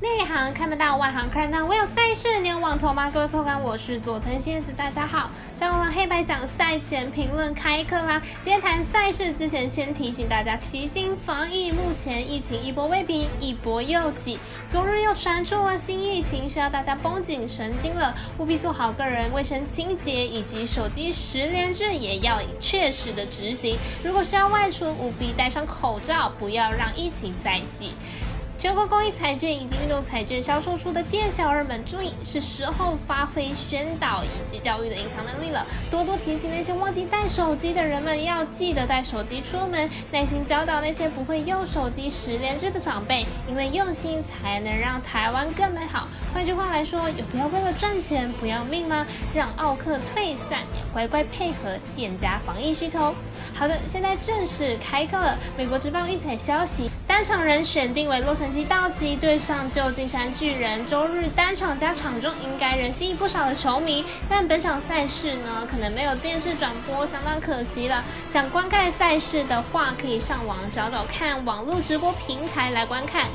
[0.00, 1.64] 内行看不到，外行看到。
[1.64, 3.10] 我有赛事，你有网头吗？
[3.10, 5.28] 各位客官，我是佐藤蝎子，大家好。
[5.52, 8.22] 小五郎黑白奖赛前评论开课啦！
[8.40, 11.72] 今天谈赛事之前，先提醒大家齐心防疫。
[11.72, 14.38] 目前疫情一波未平，一波又起。
[14.68, 23.76] 昨日又传出了新疫情，需要大家绷紧神经了，务必做好个人卫生清洁，以及手机十连制也要确实的执行。
[24.04, 27.94] 如果需要外出，务必戴上口罩，不要让疫情再起。
[28.58, 35.64] 全国公益彩券以及运动彩券销售出的店小二们，注意是时候发挥宣导以及教育的隐藏能力了。
[35.88, 39.88] 多多提醒那些忘记带手机的人们，要记得带手机出门。
[40.10, 46.08] 耐心教导那些不会用手机十连制的长辈，因为用心才能让台湾更美好。
[46.34, 49.06] 换句话来说，有必要为了赚钱不要命吗？
[49.32, 53.14] 让奥克退散，乖乖配合店家防疫需求。
[53.54, 55.38] 好的，现在正式开课了。
[55.56, 60.86] 美国职棒运彩消息，单场人选定为洛杉矶道奇对上旧金山巨人。
[60.86, 68.04] 周日单场加场中应该人吸引不少的球迷，但本场赛事呢，可能没有电视转播，相当可惜了。
[68.24, 73.26] 想观看赛事的话，可以上网找找看网络直播平台来观看。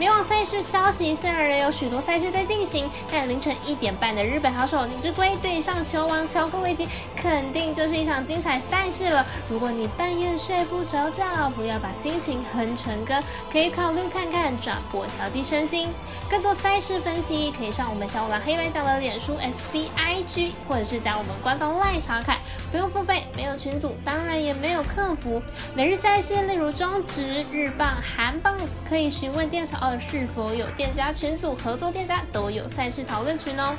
[0.00, 9.26] 美网赛事消息，虽然仍有许多赛事在进行，但凌晨一点半的日本好手林之圭对上球王乔科维奇，肯定就是一场精彩赛事了。
[9.46, 15.90] 如果你半夜睡不着觉，不要把心情哼成歌，可以考虑看看转播调剂身心。
[16.30, 19.36] 更多赛事分析，可以上我们小五郎黑白讲的脸书
[19.70, 22.38] FBIG，或者是加我们官方 LINE 查看，
[22.70, 25.42] 不用付费，没有群组，当然也没有客服。
[25.74, 28.56] 每日赛事，例如中职、日棒、韩棒，
[28.88, 29.98] 可以询问店小二。
[29.98, 31.90] 是否有店家群组合作？
[31.90, 33.74] 店家都有赛事讨论群哦。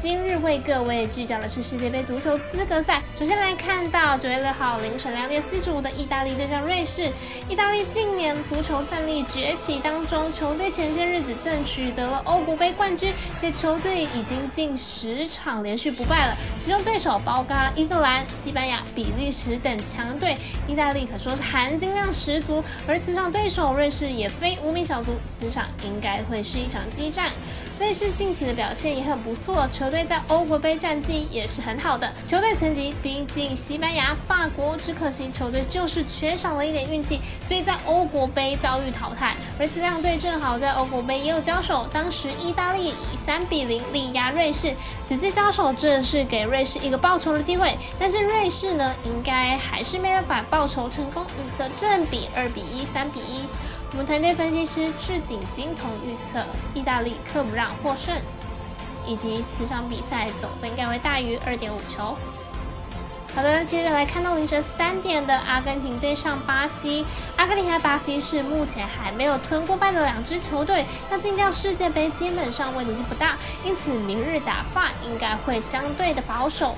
[0.00, 3.02] 今日为各位聚焦的是世界杯足球资格赛。
[3.18, 7.12] 首先来看到九月六号凌晨两点四十五的意大利对战瑞士。
[7.50, 16.36] 意大利近年足球战力崛起当中，球队前些日子正取得了欧国杯冠军，且球队已经近十场连续不败了。
[16.64, 22.64] 其中对手包括英格兰、西班牙、比利时等强队，意大利可说是含金量十足。
[22.88, 27.30] 而此场对手瑞士也非无名小卒，此场应该会是一场激战。
[27.80, 32.12] 瑞士近期的表现也很不错，球队在欧国杯战绩也是很好的。
[32.26, 39.34] 球队层级逼近西班牙、法国，只可惜球队就是缺少了一点运气，所以在欧国杯遭遇淘汰。
[39.58, 44.74] 而此两队正好在欧国杯也有交手，当时意大利以三比零力压瑞士。
[45.02, 51.24] 此次交手正是给瑞士一个报仇的机会，但是瑞士呢，应该还是没办法报仇成功。
[51.24, 53.46] 预测正比二比一、三比一。
[53.92, 58.14] 我们团队分析师赤井金童预测意大利克不让获胜，
[59.04, 62.16] 以及此场比赛总分应该会大于二点五球。
[63.34, 67.04] 好的，接着来看到凌晨三点的阿根廷对上巴西。
[67.36, 76.74] 阿根廷和巴西是目前还没有吞过败的两支球队，要进掉世界杯基本上问题是不大，因此明日打法应该会相对的保守。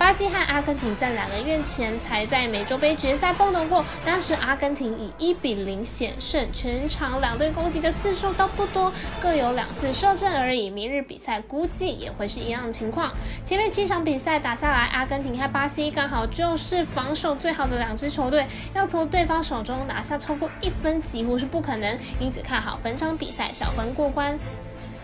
[0.00, 8.90] 巴西和阿根廷在两个月前才在美洲杯决赛碰头过，当时阿根廷以一比零险胜，全场两队攻击的次数都不多，
[9.20, 10.70] 各有两次射正而已。
[10.70, 13.12] 明日比赛估计也会是一样的情况。
[13.44, 24.38] 前面七场比赛打下来，阿根廷和巴西刚好就是防守最好的两支球队，要从对方手中拿下超过一分几乎是不可能，因此看好本场比赛小分过关。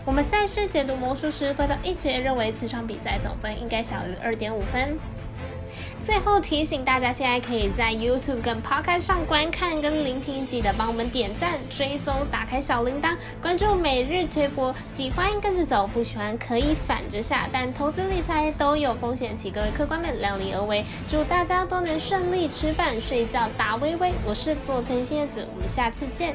[0.07, 4.97] 我们赛事解读魔术师怪盗一直认为此场比赛总分应该小于二点五分。
[5.99, 14.73] 最后提醒大家，现在可以在 YouTube 跟 Podcast 上观看跟聆听，记得帮我们点赞、追踪、打开小铃铛、关注每日推播。
[14.87, 17.49] 喜欢跟着走，不喜欢可以反着下。
[17.51, 20.85] 但投资理财都有风险，请各位客官们量力而为。
[21.09, 24.13] 祝大家都能顺利吃饭、睡觉、打微微。
[24.25, 26.33] 我是佐藤蝎子，我们下次见。